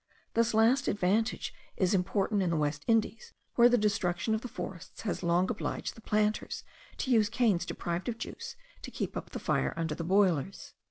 [0.33, 5.01] This last advantage is important in the West Indies, where the destruction of the forests
[5.03, 6.63] has long obliged the planters
[6.97, 10.73] to use canes deprived of juice, to keep up the fire under the boilers.